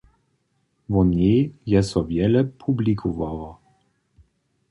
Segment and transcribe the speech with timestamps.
[0.93, 1.41] Wo njej
[1.73, 3.49] je so wjele publikowało.